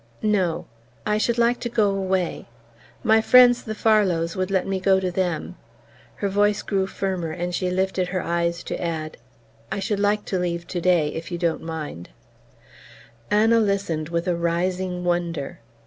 "No 0.23 0.65
I 1.05 1.19
should 1.19 1.37
like 1.37 1.59
to 1.59 1.69
go 1.69 1.91
away... 1.91 2.47
my 3.03 3.21
friends 3.21 3.61
the 3.61 3.75
Farlows 3.75 4.35
would 4.35 4.49
let 4.49 4.65
me 4.65 4.79
go 4.79 4.99
to 4.99 5.11
them..." 5.11 5.57
Her 6.15 6.27
voice 6.27 6.63
grew 6.63 6.87
firmer 6.87 7.29
and 7.29 7.53
she 7.53 7.69
lifted 7.69 8.07
her 8.07 8.23
eyes 8.23 8.63
to 8.63 8.81
add: 8.81 9.17
"I 9.71 9.77
should 9.79 9.99
like 9.99 10.25
to 10.25 10.39
leave 10.39 10.65
today, 10.65 11.09
if 11.09 11.29
you 11.31 11.37
don't 11.37 11.61
mind." 11.61 12.09
Anna 13.29 13.59
listened 13.59 14.09
with 14.09 14.27
a 14.27 14.35
rising 14.35 15.03
wonder. 15.03 15.59